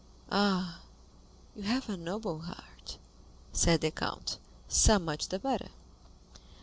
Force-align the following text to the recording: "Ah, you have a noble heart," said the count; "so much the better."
"Ah, 0.31 0.79
you 1.55 1.61
have 1.61 1.87
a 1.87 1.95
noble 1.95 2.39
heart," 2.39 2.97
said 3.53 3.81
the 3.81 3.91
count; 3.91 4.39
"so 4.67 4.97
much 4.97 5.27
the 5.27 5.37
better." 5.37 5.69